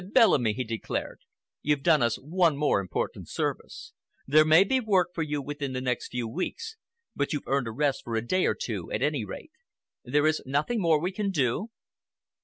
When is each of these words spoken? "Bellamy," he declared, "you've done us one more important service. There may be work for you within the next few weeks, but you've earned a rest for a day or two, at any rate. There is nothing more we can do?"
"Bellamy," 0.13 0.53
he 0.53 0.63
declared, 0.63 1.19
"you've 1.61 1.83
done 1.83 2.01
us 2.01 2.15
one 2.17 2.57
more 2.57 2.79
important 2.79 3.29
service. 3.29 3.93
There 4.25 4.43
may 4.43 4.63
be 4.63 4.79
work 4.79 5.09
for 5.13 5.21
you 5.21 5.43
within 5.43 5.73
the 5.73 5.79
next 5.81 6.07
few 6.07 6.27
weeks, 6.27 6.75
but 7.15 7.33
you've 7.33 7.45
earned 7.45 7.67
a 7.67 7.71
rest 7.71 8.01
for 8.03 8.15
a 8.15 8.25
day 8.25 8.47
or 8.47 8.55
two, 8.55 8.91
at 8.91 9.03
any 9.03 9.23
rate. 9.23 9.51
There 10.03 10.25
is 10.25 10.41
nothing 10.43 10.81
more 10.81 10.99
we 10.99 11.11
can 11.11 11.29
do?" 11.29 11.69